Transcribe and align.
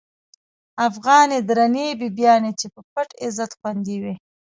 افغانی 0.87 1.39
درنی 1.49 1.87
بیبیانی، 1.99 2.51
چی 2.59 2.67
په 2.73 2.81
پت 2.91 3.09
عزت 3.25 3.51
خوندی 3.59 3.97
وی 4.01 4.15